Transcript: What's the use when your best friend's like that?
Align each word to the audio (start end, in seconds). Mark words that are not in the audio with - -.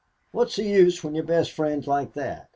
What's 0.31 0.55
the 0.55 0.63
use 0.63 1.03
when 1.03 1.13
your 1.13 1.23
best 1.25 1.51
friend's 1.51 1.85
like 1.85 2.13
that? 2.13 2.49